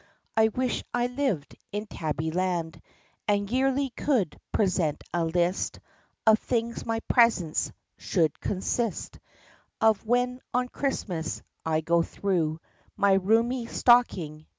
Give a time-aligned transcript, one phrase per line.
[0.35, 2.81] (I wish I lived in Tabbyland
[3.27, 5.79] And yearly could present a list
[6.25, 9.19] Of things my presents should consist
[9.79, 12.59] Of, when on Christmas I go through
[12.97, 14.47] My roomy stocking.